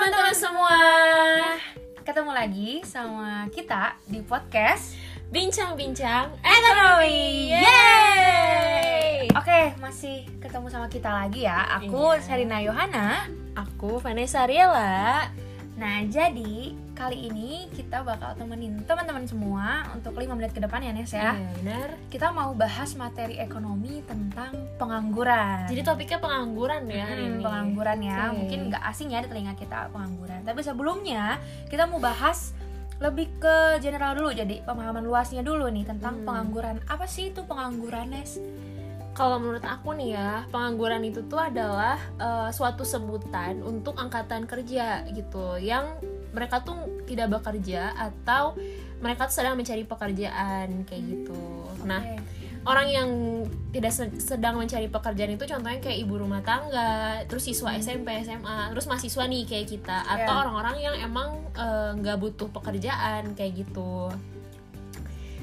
teman-teman 0.00 0.32
semua. 0.32 0.80
Ketemu 2.08 2.32
lagi 2.32 2.80
sama 2.88 3.44
kita 3.52 4.00
di 4.08 4.24
podcast 4.24 4.96
Bincang-bincang 5.28 6.40
Ekonomi. 6.40 7.52
Yeay! 7.52 9.28
Oke, 9.36 9.76
masih 9.76 10.24
ketemu 10.40 10.72
sama 10.72 10.88
kita 10.88 11.12
lagi 11.12 11.44
ya. 11.44 11.76
Aku 11.84 12.16
Iya. 12.16 12.24
Sherina 12.24 12.64
Yohana. 12.64 13.28
Aku 13.52 14.00
Vanessa 14.00 14.48
Riela. 14.48 15.28
Nah, 15.80 16.04
jadi 16.04 16.52
kali 16.92 17.18
ini 17.24 17.64
kita 17.72 18.04
bakal 18.04 18.36
temenin 18.36 18.84
teman-teman 18.84 19.24
semua 19.24 19.88
untuk 19.90 20.12
5 20.12 20.28
menit 20.30 20.52
ke 20.52 20.60
depan 20.60 20.76
ya, 20.78 20.92
Nes 20.92 21.08
ya. 21.10 21.32
Iya, 21.32 21.48
benar. 21.56 21.88
Kita 22.06 22.28
mau 22.30 22.52
bahas 22.52 22.92
materi 22.94 23.40
ekonomi 23.40 24.04
tentang 24.04 24.52
pengangguran. 24.76 25.64
Jadi 25.64 25.80
topiknya 25.80 26.20
pengangguran 26.20 26.84
ya 26.84 27.04
hari 27.06 27.22
Hmm, 27.22 27.32
ini. 27.32 27.42
pengangguran 27.42 27.98
ya 28.02 28.18
Oke. 28.26 28.36
mungkin 28.36 28.58
nggak 28.68 28.84
asing 28.86 29.08
ya 29.08 29.20
di 29.20 29.28
telinga 29.28 29.54
kita 29.54 29.88
pengangguran 29.88 30.40
tapi 30.42 30.60
sebelumnya 30.60 31.40
kita 31.66 31.84
mau 31.84 31.96
bahas 31.96 32.52
lebih 32.98 33.32
ke 33.34 33.56
general 33.78 34.12
dulu 34.12 34.28
jadi 34.30 34.60
pemahaman 34.62 35.00
luasnya 35.02 35.40
dulu 35.40 35.64
nih 35.66 35.84
tentang 35.86 36.20
Hmm. 36.20 36.26
pengangguran 36.26 36.76
apa 36.84 37.04
sih 37.06 37.28
itu 37.28 37.40
pengangguran 37.42 38.08
Nes 38.10 38.36
Kalau 39.10 39.36
menurut 39.36 39.62
aku 39.62 39.92
nih 39.92 40.14
ya, 40.14 40.30
pengangguran 40.48 41.02
itu 41.02 41.20
tuh 41.24 41.40
adalah 41.40 41.98
eh, 42.16 42.50
suatu 42.50 42.82
sebutan 42.82 43.60
untuk 43.60 43.94
angkatan 43.94 44.46
kerja 44.46 45.02
gitu 45.08 45.58
yang 45.58 45.98
mereka 46.30 46.62
tuh 46.62 46.78
tidak 47.04 47.26
bekerja 47.32 47.90
atau 47.92 48.54
mereka 48.98 49.26
tuh 49.26 49.36
sedang 49.36 49.56
mencari 49.56 49.82
pekerjaan 49.82 50.84
kayak 50.84 51.02
gitu. 51.04 51.42
Nah, 51.82 51.98
Oke. 51.98 52.22
orang 52.62 52.86
yang 52.86 53.08
tidak 53.70 53.90
se- 53.90 54.20
sedang 54.20 54.54
mencari 54.54 54.86
pekerjaan 54.86 55.32
itu 55.32 55.42
contohnya 55.42 55.80
kayak 55.80 55.98
ibu 55.98 56.14
rumah 56.14 56.38
tangga, 56.40 57.24
terus 57.26 57.44
siswa 57.44 57.74
SMP, 57.74 58.14
SMA, 58.20 58.70
terus 58.70 58.86
mahasiswa 58.86 59.24
nih 59.24 59.42
kayak 59.44 59.66
kita 59.68 59.98
atau 60.04 60.28
Iya. 60.28 60.40
orang-orang 60.40 60.76
yang 60.78 60.94
emang 61.00 61.28
eh, 61.52 61.90
nggak 61.94 62.16
butuh 62.16 62.46
pekerjaan 62.48 63.34
kayak 63.34 63.52
gitu. 63.58 64.06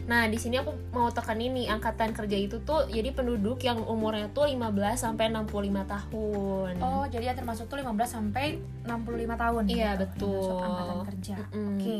Nah, 0.08 0.24
di 0.26 0.40
sini 0.40 0.56
aku 0.56 0.72
mau 0.90 1.12
tekan 1.12 1.36
ini 1.36 1.68
angkatan 1.68 2.16
kerja 2.16 2.34
itu 2.34 2.64
tuh 2.64 2.88
jadi 2.88 3.12
penduduk 3.12 3.60
yang 3.60 3.84
umurnya 3.84 4.32
tuh 4.32 4.48
15 4.48 4.64
sampai 4.96 5.28
65 5.28 5.52
tahun. 5.84 6.74
oh 6.80 7.04
jadi 7.06 7.30
yang 7.30 7.38
termasuk 7.38 7.68
tuh 7.68 7.76
15 7.76 7.92
sampai 8.08 8.56
65 8.84 9.04
tahun 9.36 9.64
Iya, 9.68 9.92
gitu, 9.94 10.02
betul. 10.02 10.32
termasuk 10.32 10.58
angkatan 10.64 11.00
kerja 11.06 11.36
Mm-mm. 11.52 11.76
oke 11.76 11.98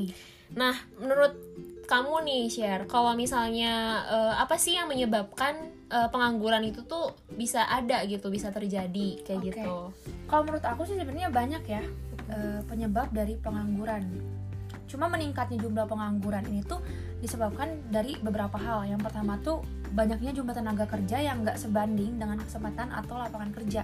Nah, 0.48 0.72
menurut 0.96 1.36
kamu 1.84 2.24
nih, 2.24 2.44
share 2.48 2.84
kalau 2.88 3.12
misalnya 3.12 3.74
eh, 4.08 4.34
apa 4.40 4.56
sih 4.56 4.76
yang 4.76 4.88
menyebabkan 4.88 5.60
eh, 5.88 6.08
pengangguran 6.08 6.64
itu 6.64 6.88
tuh 6.88 7.12
bisa 7.30 7.68
ada 7.68 8.00
gitu, 8.04 8.32
bisa 8.32 8.48
terjadi 8.50 9.20
kayak 9.22 9.40
Oke. 9.42 9.48
gitu. 9.50 9.76
kalau 10.26 10.42
menurut 10.44 10.64
aku 10.64 10.84
sih 10.84 10.96
sebenarnya 10.96 11.28
banyak 11.28 11.64
ya 11.66 11.84
eh, 12.30 12.60
penyebab 12.64 13.12
dari 13.12 13.36
pengangguran 13.36 14.08
cuma 14.88 15.12
meningkatnya 15.12 15.60
jumlah 15.60 15.84
pengangguran 15.84 16.48
ini 16.48 16.64
tuh 16.64 16.80
disebabkan 17.18 17.82
dari 17.90 18.14
beberapa 18.22 18.56
hal 18.62 18.86
yang 18.86 19.02
pertama 19.02 19.42
tuh 19.42 19.66
banyaknya 19.92 20.36
jumlah 20.36 20.54
tenaga 20.54 20.86
kerja 20.86 21.18
yang 21.18 21.42
nggak 21.42 21.58
sebanding 21.58 22.22
dengan 22.22 22.38
kesempatan 22.38 22.94
atau 22.94 23.18
lapangan 23.18 23.50
kerja 23.56 23.82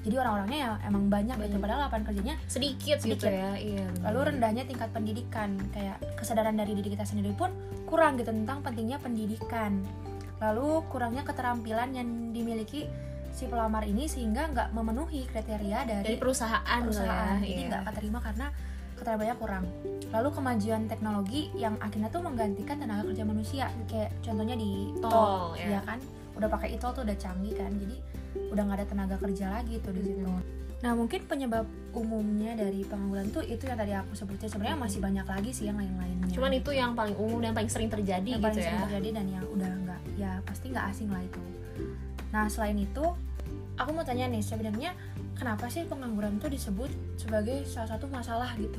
jadi 0.00 0.16
orang-orangnya 0.16 0.58
ya 0.60 0.72
emang 0.88 1.12
banyak 1.12 1.36
gitu 1.40 1.56
Banyak. 1.56 1.60
padahal 1.60 1.80
lapangan 1.88 2.04
kerjanya 2.08 2.34
Sedikit, 2.48 2.98
gitu 3.04 3.26
Sedikit. 3.26 3.32
ya. 3.32 3.52
Iya. 3.56 3.88
lalu 4.06 4.18
rendahnya 4.32 4.64
tingkat 4.64 4.88
pendidikan 4.92 5.56
kayak 5.74 6.00
kesadaran 6.16 6.56
dari 6.56 6.72
diri 6.72 6.88
kita 6.94 7.04
sendiri 7.04 7.36
pun 7.36 7.52
kurang 7.84 8.16
gitu 8.16 8.32
tentang 8.32 8.64
pentingnya 8.64 8.96
pendidikan 9.00 9.82
lalu 10.40 10.80
kurangnya 10.88 11.20
keterampilan 11.26 11.92
yang 11.92 12.08
dimiliki 12.32 12.88
si 13.30 13.46
pelamar 13.46 13.86
ini 13.86 14.08
sehingga 14.10 14.50
nggak 14.50 14.68
memenuhi 14.74 15.28
kriteria 15.30 15.86
dari 15.86 16.02
dari 16.02 16.16
perusahaan, 16.18 16.80
perusahaan 16.82 17.38
lah 17.38 17.44
ya. 17.44 17.46
Iya. 17.46 17.66
nggak 17.70 17.82
keterima 17.92 18.18
karena 18.24 18.46
keterampilannya 19.00 19.36
kurang. 19.40 19.64
Lalu 20.12 20.28
kemajuan 20.36 20.82
teknologi 20.86 21.48
yang 21.56 21.80
akhirnya 21.80 22.12
tuh 22.12 22.20
menggantikan 22.20 22.76
tenaga 22.76 23.08
kerja 23.08 23.24
manusia. 23.24 23.66
Kayak 23.88 24.12
contohnya 24.20 24.54
di 24.60 24.92
Tol, 25.00 25.10
tol, 25.10 25.44
ya. 25.56 25.78
ya. 25.78 25.80
kan? 25.88 25.98
Udah 26.36 26.48
pakai 26.52 26.76
e-tol 26.76 26.92
tuh 26.92 27.02
udah 27.08 27.16
canggih 27.16 27.56
kan? 27.56 27.72
Jadi 27.74 27.96
udah 28.50 28.62
nggak 28.62 28.78
ada 28.82 28.86
tenaga 28.86 29.16
kerja 29.18 29.46
lagi 29.50 29.78
tuh 29.82 29.92
di 29.94 30.02
situ. 30.04 30.26
Mhm. 30.26 30.58
nah 30.80 30.96
mungkin 30.96 31.28
penyebab 31.28 31.68
umumnya 31.92 32.56
dari 32.56 32.88
pengangguran 32.88 33.28
tuh 33.28 33.44
itu 33.44 33.68
yang 33.68 33.76
tadi 33.76 33.92
aku 33.92 34.16
sebutin 34.16 34.48
sebenarnya 34.48 34.80
masih 34.80 35.04
banyak 35.04 35.26
lagi 35.28 35.50
sih 35.52 35.68
yang 35.68 35.76
lain-lainnya. 35.76 36.32
Cuman 36.32 36.56
itu 36.56 36.72
yang 36.72 36.96
paling 36.96 37.12
umum 37.20 37.36
dan 37.44 37.52
paling 37.52 37.68
sering 37.68 37.92
terjadi 37.92 38.24
yang 38.24 38.40
gitu 38.40 38.48
paling 38.48 38.56
ya. 38.56 38.64
sering 38.64 38.82
terjadi 38.88 39.08
dan 39.20 39.26
yang 39.28 39.44
udah 39.44 39.68
nggak 39.76 40.00
ya 40.16 40.40
pasti 40.48 40.72
nggak 40.72 40.86
asing 40.88 41.12
lah 41.12 41.20
itu. 41.20 41.36
Nah 42.32 42.48
selain 42.48 42.80
itu 42.80 43.04
aku 43.76 43.90
mau 43.92 44.08
tanya 44.08 44.32
nih 44.32 44.40
sebenarnya 44.40 44.96
kenapa 45.40 45.72
sih 45.72 45.88
pengangguran 45.88 46.36
itu 46.36 46.52
disebut 46.52 46.92
sebagai 47.16 47.64
salah 47.64 47.96
satu 47.96 48.04
masalah 48.12 48.52
gitu? 48.60 48.76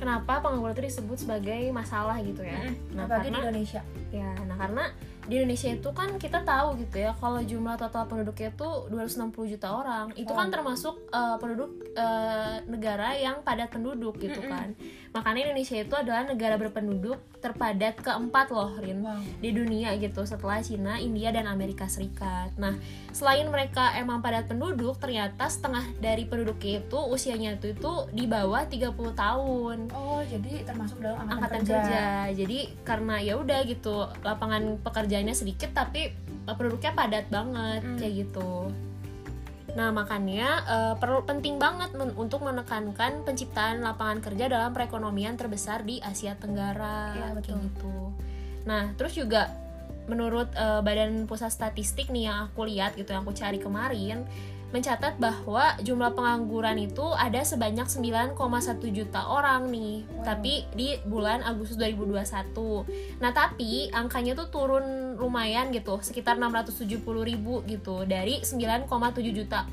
Kenapa 0.00 0.40
pengangguran 0.40 0.72
itu 0.80 0.88
disebut 0.88 1.28
sebagai 1.28 1.68
masalah 1.76 2.16
gitu 2.24 2.40
ya? 2.40 2.72
Nah, 2.96 3.04
apalagi 3.04 3.28
di 3.28 3.36
karena 3.36 3.44
Indonesia. 3.44 3.82
Ya, 4.08 4.32
nah 4.48 4.56
karena 4.56 4.84
di 5.28 5.34
Indonesia 5.38 5.68
itu 5.68 5.90
kan 5.92 6.16
kita 6.16 6.42
tahu 6.42 6.80
gitu 6.80 7.04
ya 7.04 7.12
kalau 7.20 7.38
jumlah 7.44 7.76
total 7.76 8.08
penduduknya 8.08 8.48
itu 8.48 8.68
260 8.88 9.52
juta 9.52 9.68
orang 9.68 10.06
itu 10.16 10.32
kan 10.32 10.48
termasuk 10.48 10.96
eh, 11.12 11.36
penduduk 11.36 11.70
eh, 11.92 12.64
negara 12.64 13.14
yang 13.14 13.44
padat 13.44 13.68
penduduk 13.68 14.16
gitu 14.18 14.40
kan 14.48 14.72
makanya 15.12 15.52
Indonesia 15.52 15.76
itu 15.76 15.94
adalah 15.94 16.24
negara 16.24 16.56
berpenduduk 16.56 17.20
terpadat 17.38 18.00
keempat 18.02 18.50
loh 18.50 18.74
Rin 18.80 19.04
wow 19.04 19.18
di 19.38 19.54
dunia 19.54 19.94
gitu 20.00 20.26
setelah 20.26 20.58
Cina, 20.64 20.98
India 20.98 21.30
dan 21.30 21.46
Amerika 21.46 21.86
Serikat. 21.86 22.54
Nah, 22.58 22.74
selain 23.14 23.46
mereka 23.48 23.94
emang 23.96 24.18
padat 24.18 24.50
penduduk, 24.50 24.98
ternyata 24.98 25.46
setengah 25.46 25.84
dari 26.02 26.26
penduduknya 26.26 26.82
itu 26.82 26.98
usianya 26.98 27.56
itu 27.56 27.72
itu 27.72 27.92
di 28.10 28.26
bawah 28.26 28.66
30 28.66 28.94
tahun. 29.14 29.76
oh 29.94 30.22
jadi 30.26 30.66
termasuk 30.66 30.98
dalam 30.98 31.22
angkatan, 31.26 31.38
Angkatan 31.38 31.60
kerja, 31.62 31.76
kerja. 31.78 32.04
Jadi 32.34 32.58
karena 32.82 33.14
ya 33.22 33.34
udah 33.38 33.60
gitu, 33.64 33.96
lapangan 34.26 34.62
pekerjaannya 35.18 35.34
sedikit 35.34 35.70
tapi 35.74 36.14
eh, 36.14 36.54
penduduknya 36.54 36.94
padat 36.94 37.26
banget 37.28 37.82
Hmm. 37.82 37.98
kayak 37.98 38.14
gitu. 38.24 38.70
Nah, 39.74 39.90
makanya 39.90 40.48
eh, 40.64 40.94
perlu 40.96 41.26
penting 41.26 41.58
banget 41.58 41.90
men- 41.92 42.14
untuk 42.14 42.40
menekankan 42.40 43.26
penciptaan 43.26 43.82
lapangan 43.82 44.22
kerja 44.22 44.46
dalam 44.46 44.70
perekonomian 44.70 45.34
terbesar 45.34 45.82
di 45.82 45.98
Asia 46.00 46.38
Tenggara 46.38 47.34
betul. 47.34 47.42
kayak 47.42 47.58
gitu. 47.66 47.96
Nah, 48.64 48.94
terus 48.94 49.18
juga 49.18 49.50
menurut 50.08 50.48
eh, 50.56 50.80
Badan 50.82 51.28
Pusat 51.28 51.52
Statistik 51.52 52.10
nih 52.10 52.32
yang 52.32 52.50
aku 52.50 52.66
lihat 52.66 52.96
gitu 52.96 53.14
yang 53.14 53.22
aku 53.22 53.36
cari 53.36 53.60
kemarin 53.60 54.24
mencatat 54.68 55.16
bahwa 55.16 55.80
jumlah 55.80 56.12
pengangguran 56.12 56.76
itu 56.76 57.00
ada 57.16 57.40
sebanyak 57.40 57.88
9,1 57.88 58.36
juta 58.92 59.24
orang 59.24 59.72
nih. 59.72 60.04
Wow. 60.04 60.28
Tapi 60.28 60.68
di 60.76 61.00
bulan 61.08 61.40
Agustus 61.40 61.80
2021. 61.80 62.84
Nah, 63.16 63.32
tapi 63.32 63.88
angkanya 63.96 64.36
tuh 64.36 64.52
turun 64.52 65.16
lumayan 65.16 65.72
gitu, 65.72 66.04
sekitar 66.04 66.36
670 66.36 67.00
ribu 67.24 67.64
gitu 67.64 68.04
dari 68.04 68.44
9,7 68.44 68.92
juta 69.32 69.64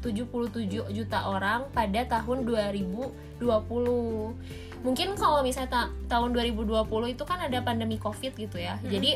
77 0.00 0.88
juta 0.96 1.28
orang 1.28 1.68
pada 1.76 2.08
tahun 2.08 2.48
2020. 2.48 4.69
Mungkin 4.80 5.12
kalau 5.14 5.44
misalnya 5.44 5.70
ta- 5.70 5.92
tahun 6.08 6.32
2020 6.32 6.88
itu 7.08 7.24
kan 7.24 7.38
ada 7.38 7.60
pandemi 7.60 7.96
Covid 7.96 8.32
gitu 8.32 8.56
ya. 8.56 8.80
Mm-mm. 8.80 8.90
Jadi 8.90 9.10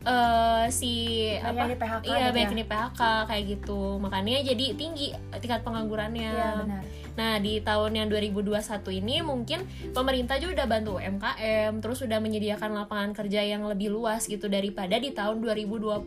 eh, 0.00 0.64
si 0.72 0.92
Banyak 1.36 1.52
apa 1.52 1.62
di 1.66 1.76
PHK 1.76 2.02
Iya, 2.02 2.16
gitu 2.18 2.34
banyak 2.34 2.50
ya. 2.50 2.56
di 2.56 2.64
PHK 2.64 3.00
kayak 3.28 3.44
gitu. 3.46 3.80
Makanya 4.00 4.36
jadi 4.42 4.66
tinggi 4.72 5.06
tingkat 5.38 5.60
penganggurannya. 5.60 6.32
Iya, 6.32 6.50
benar 6.64 6.84
Nah, 7.10 7.36
di 7.36 7.60
tahun 7.60 7.92
yang 7.92 8.08
2021 8.08 8.56
ini 8.96 9.20
mungkin 9.20 9.60
pemerintah 9.92 10.40
juga 10.40 10.62
udah 10.62 10.68
bantu 10.70 10.90
UMKM, 10.96 11.82
terus 11.82 12.00
udah 12.00 12.16
menyediakan 12.16 12.72
lapangan 12.72 13.12
kerja 13.12 13.44
yang 13.44 13.66
lebih 13.66 13.92
luas 13.92 14.24
gitu 14.24 14.48
daripada 14.48 14.96
di 14.96 15.12
tahun 15.12 15.42
2020. 15.42 16.00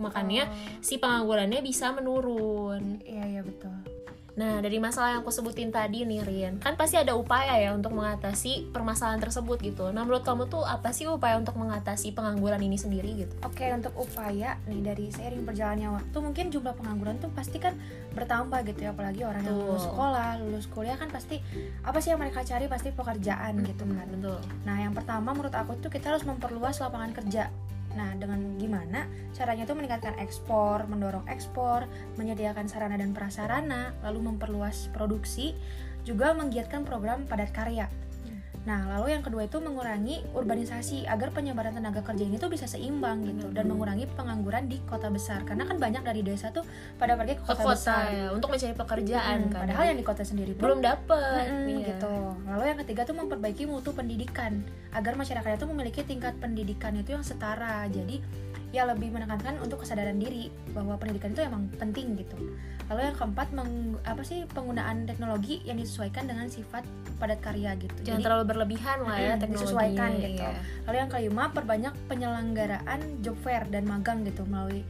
Makanya 0.00 0.48
Oh, 0.48 0.80
si 0.80 0.96
penganggurannya 0.96 1.60
bisa 1.60 1.92
menurun. 1.92 3.02
iya 3.04 3.28
iya 3.28 3.42
betul 3.44 3.76
Nah, 4.34 4.58
dari 4.58 4.82
masalah 4.82 5.14
yang 5.14 5.22
aku 5.22 5.30
sebutin 5.30 5.70
tadi 5.70 6.02
nih, 6.02 6.26
Rian, 6.26 6.58
kan 6.58 6.74
pasti 6.74 6.98
ada 6.98 7.14
upaya 7.14 7.54
ya 7.54 7.70
untuk 7.70 7.94
mengatasi 7.94 8.74
permasalahan 8.74 9.22
tersebut 9.22 9.62
gitu. 9.62 9.94
Nah, 9.94 10.02
menurut 10.02 10.26
kamu 10.26 10.50
tuh 10.50 10.66
apa 10.66 10.90
sih 10.90 11.06
upaya 11.06 11.38
untuk 11.38 11.54
mengatasi 11.54 12.10
pengangguran 12.10 12.58
ini 12.58 12.74
sendiri 12.74 13.14
gitu? 13.14 13.34
Oke 13.46 13.70
untuk 13.70 13.94
upaya 13.94 14.58
nih 14.66 14.82
dari 14.82 15.06
seiring 15.14 15.46
berjalannya 15.46 15.88
waktu 15.94 16.16
mungkin 16.18 16.50
jumlah 16.50 16.74
pengangguran 16.74 17.16
tuh 17.22 17.30
pasti 17.30 17.62
kan 17.62 17.78
bertambah 18.14 18.62
gitu 18.66 18.86
ya 18.86 18.90
apalagi 18.94 19.26
orang 19.26 19.42
yang 19.42 19.58
lulus 19.58 19.90
sekolah 19.90 20.38
lulus 20.38 20.66
kuliah 20.70 20.94
kan 20.94 21.10
pasti 21.10 21.42
apa 21.82 21.98
sih 21.98 22.14
yang 22.14 22.22
mereka 22.22 22.46
cari 22.46 22.70
pasti 22.70 22.94
pekerjaan 22.94 23.58
gitu 23.66 23.82
kan 23.86 24.06
Betul. 24.06 24.38
Nah, 24.62 24.76
yang 24.78 24.94
pertama 24.94 25.34
menurut 25.34 25.54
aku 25.54 25.76
tuh 25.78 25.90
kita 25.90 26.14
harus 26.14 26.24
memperluas 26.26 26.78
lapangan 26.78 27.12
kerja. 27.12 27.50
Nah, 27.94 28.10
dengan 28.18 28.58
gimana? 28.58 29.06
Caranya 29.30 29.66
tuh 29.66 29.78
meningkatkan 29.78 30.18
ekspor, 30.18 30.86
mendorong 30.90 31.26
ekspor, 31.30 31.86
menyediakan 32.18 32.66
sarana 32.66 32.98
dan 32.98 33.14
prasarana, 33.14 33.94
lalu 34.02 34.34
memperluas 34.34 34.90
produksi, 34.90 35.54
juga 36.02 36.34
menggiatkan 36.34 36.82
program 36.82 37.24
padat 37.24 37.54
karya. 37.54 37.86
Nah, 38.64 38.88
lalu 38.96 39.12
yang 39.12 39.20
kedua 39.20 39.44
itu 39.44 39.60
mengurangi 39.60 40.24
urbanisasi 40.32 41.04
agar 41.04 41.36
penyebaran 41.36 41.76
tenaga 41.76 42.00
kerja 42.00 42.24
ini 42.24 42.40
tuh 42.40 42.48
bisa 42.48 42.64
seimbang 42.64 43.20
gitu 43.28 43.52
dan 43.52 43.68
mengurangi 43.68 44.08
pengangguran 44.16 44.72
di 44.72 44.80
kota 44.88 45.12
besar. 45.12 45.44
Karena 45.44 45.68
kan 45.68 45.76
banyak 45.76 46.00
dari 46.00 46.24
desa 46.24 46.48
tuh 46.48 46.64
pada 46.96 47.12
pergi 47.12 47.36
ke 47.36 47.44
ke 47.44 47.52
kota, 47.52 47.60
kota 47.60 47.76
besar. 47.76 48.04
ya 48.08 48.26
untuk 48.32 48.48
mencari 48.48 48.72
pekerjaan 48.72 49.36
Mm, 49.36 49.50
kan 49.52 49.60
padahal 49.68 49.84
yang 49.92 49.98
di 50.00 50.06
kota 50.06 50.24
sendiri 50.24 50.56
pun 50.56 50.64
belum 50.64 50.80
dapet 50.80 51.44
Mm-mm, 51.44 51.68
iya. 51.68 51.86
gitu. 51.92 52.14
Lalu 52.48 52.64
yang 52.64 52.78
ketiga 52.80 53.02
tuh 53.04 53.16
memperbaiki 53.16 53.64
mutu 53.68 53.92
pendidikan 53.92 54.64
agar 54.90 55.12
masyarakat 55.12 55.60
itu 55.60 55.66
memiliki 55.68 56.00
tingkat 56.00 56.32
pendidikan 56.40 56.96
itu 56.96 57.12
yang 57.12 57.24
setara. 57.26 57.84
Jadi 57.92 58.24
ya 58.74 58.82
lebih 58.90 59.14
menekankan 59.14 59.62
untuk 59.62 59.86
kesadaran 59.86 60.18
diri 60.18 60.50
bahwa 60.74 60.98
pendidikan 60.98 61.30
itu 61.30 61.46
emang 61.46 61.70
penting 61.78 62.18
gitu. 62.18 62.34
Lalu 62.90 63.06
yang 63.06 63.14
keempat 63.14 63.48
meng- 63.54 64.02
apa 64.02 64.26
sih 64.26 64.42
penggunaan 64.50 65.06
teknologi 65.06 65.62
yang 65.62 65.78
disesuaikan 65.78 66.26
dengan 66.26 66.50
sifat 66.50 66.82
padat 67.14 67.38
karya 67.38 67.78
gitu. 67.78 67.94
jangan 68.02 68.18
Jadi, 68.18 68.26
terlalu 68.26 68.44
berlebihan 68.50 68.98
lah 69.06 69.14
ya 69.14 69.22
Mm-mm, 69.38 69.42
teknologinya 69.46 69.62
disesuaikan 69.70 70.10
gitu. 70.18 70.42
iya. 70.42 70.50
Lalu 70.90 70.96
yang 70.98 71.10
kelima 71.14 71.44
perbanyak 71.54 71.94
penyelenggaraan 72.10 73.00
job 73.22 73.36
fair 73.46 73.62
dan 73.70 73.86
magang 73.86 74.26
gitu 74.26 74.42
melalui 74.42 74.82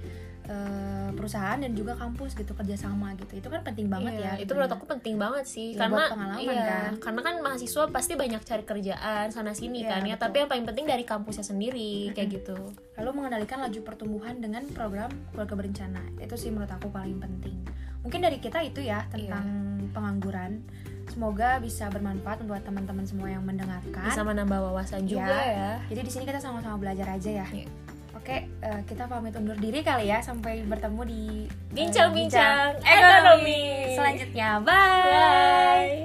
eh, 0.45 1.09
perusahaan 1.17 1.57
dan 1.57 1.73
juga 1.73 1.97
kampus 1.97 2.37
gitu 2.37 2.53
kerjasama 2.53 3.17
gitu. 3.17 3.41
Itu 3.41 3.49
kan 3.49 3.65
penting 3.65 3.89
banget 3.89 4.21
Iya, 4.21 4.31
ya. 4.37 4.45
itu 4.45 4.53
menurut 4.53 4.73
aku 4.77 4.85
penting 4.85 5.17
banget 5.17 5.45
sih. 5.49 5.73
Ya, 5.73 5.89
karena 5.89 6.05
pengalaman 6.13 6.43
iya, 6.45 6.65
kan. 6.69 6.93
karena 7.01 7.21
kan 7.25 7.35
mahasiswa 7.41 7.85
pasti 7.89 8.13
banyak 8.15 8.41
cari 8.45 8.65
kerjaan 8.65 9.27
sana 9.33 9.57
sini 9.57 9.85
Iya, 9.85 9.91
kan 9.97 10.01
ya. 10.05 10.15
betul. 10.17 10.23
tapi 10.29 10.37
yang 10.45 10.51
paling 10.53 10.67
penting 10.69 10.85
dari 10.85 11.05
kampusnya 11.09 11.45
sendiri 11.45 12.13
kayak 12.13 12.29
gitu. 12.43 12.57
Lalu 13.01 13.11
mengendalikan 13.17 13.59
laju 13.65 13.81
pertumbuhan 13.81 14.39
dengan 14.41 14.69
program 14.71 15.11
keluarga 15.33 15.55
berencana. 15.57 16.03
Itu 16.21 16.37
sih 16.37 16.53
menurut 16.53 16.71
aku 16.71 16.93
paling 16.93 17.17
penting. 17.17 17.57
Mungkin 18.05 18.21
dari 18.21 18.37
kita 18.37 18.61
itu 18.61 18.85
ya 18.85 19.09
tentang 19.09 19.49
pengangguran. 19.97 20.61
Semoga 21.09 21.61
bisa 21.61 21.89
bermanfaat 21.93 22.45
untuk 22.45 22.57
teman-teman 22.65 23.05
semua 23.05 23.29
yang 23.29 23.45
mendengarkan. 23.45 24.09
Bisa 24.09 24.25
menambah 24.25 24.57
wawasan 24.61 25.05
juga 25.09 25.37
ya. 25.41 25.73
Jadi 25.89 26.01
di 26.01 26.11
sini 26.13 26.25
kita 26.25 26.41
sama-sama 26.41 26.81
belajar 26.81 27.13
aja 27.17 27.45
ya. 27.45 27.47
Iya. 27.49 27.84
Oke 28.17 28.37
eh, 28.47 28.81
kita 28.89 29.07
pamit 29.11 29.35
undur 29.37 29.59
diri 29.59 29.83
kali 29.85 30.11
ya. 30.11 30.23
Sampai 30.23 30.63
bertemu 30.65 31.03
di 31.07 31.23
eh, 31.45 31.75
bincang-bincang 31.75 32.81
ekonomi. 32.81 32.95
ekonomi 32.95 33.61
selanjutnya. 33.95 34.49
Bye. 34.63 35.11
Bye 35.11 36.04